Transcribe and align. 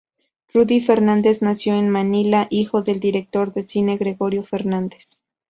Rudy 0.55 0.81
Fernández 0.81 1.43
nació 1.43 1.75
en 1.77 1.87
Manila, 1.87 2.47
hijo 2.49 2.81
del 2.81 2.99
director 2.99 3.53
de 3.53 3.67
cine 3.67 3.97
Gregorio 3.99 4.43
Fernandez. 4.43 5.19